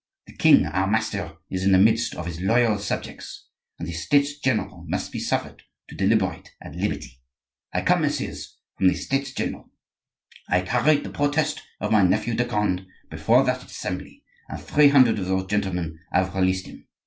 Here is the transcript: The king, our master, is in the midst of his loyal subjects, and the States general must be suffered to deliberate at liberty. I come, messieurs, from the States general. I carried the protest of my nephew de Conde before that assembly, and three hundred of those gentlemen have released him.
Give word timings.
The 0.25 0.33
king, 0.33 0.65
our 0.65 0.87
master, 0.87 1.37
is 1.51 1.63
in 1.63 1.73
the 1.73 1.77
midst 1.77 2.15
of 2.15 2.25
his 2.25 2.41
loyal 2.41 2.79
subjects, 2.79 3.49
and 3.77 3.87
the 3.87 3.91
States 3.93 4.39
general 4.39 4.83
must 4.87 5.11
be 5.11 5.19
suffered 5.19 5.61
to 5.89 5.95
deliberate 5.95 6.55
at 6.59 6.73
liberty. 6.73 7.21
I 7.71 7.81
come, 7.83 8.01
messieurs, 8.01 8.57
from 8.75 8.87
the 8.87 8.95
States 8.95 9.31
general. 9.31 9.69
I 10.49 10.61
carried 10.61 11.03
the 11.03 11.11
protest 11.11 11.61
of 11.79 11.91
my 11.91 12.01
nephew 12.01 12.33
de 12.33 12.45
Conde 12.45 12.87
before 13.11 13.43
that 13.45 13.63
assembly, 13.63 14.23
and 14.49 14.59
three 14.59 14.87
hundred 14.89 15.19
of 15.19 15.27
those 15.27 15.45
gentlemen 15.45 15.99
have 16.11 16.33
released 16.33 16.65
him. 16.65 16.87